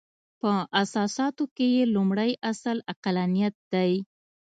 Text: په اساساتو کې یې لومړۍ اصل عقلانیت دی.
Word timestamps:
په 0.39 0.51
اساساتو 0.83 1.43
کې 1.55 1.67
یې 1.75 1.83
لومړۍ 1.95 2.31
اصل 2.51 2.77
عقلانیت 2.91 3.55
دی. 3.73 3.93